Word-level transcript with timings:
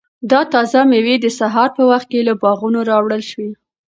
دا 0.31 0.41
تازه 0.53 0.79
مېوې 0.91 1.15
د 1.21 1.27
سهار 1.39 1.69
په 1.77 1.83
وخت 1.91 2.07
کې 2.11 2.21
له 2.27 2.33
باغونو 2.41 2.79
راوړل 2.91 3.21
شوي. 3.29 3.51